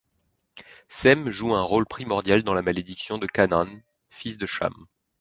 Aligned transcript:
Sem 0.87 1.29
joue 1.29 1.53
un 1.53 1.61
rôle 1.61 1.85
primordial 1.85 2.41
dans 2.41 2.55
la 2.55 2.63
malédiction 2.63 3.19
de 3.19 3.27
Canaan, 3.27 3.67
fils 4.09 4.39
de 4.39 4.47
Cham. 4.47 4.73